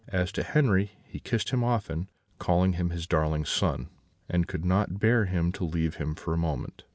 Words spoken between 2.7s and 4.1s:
him his darling son,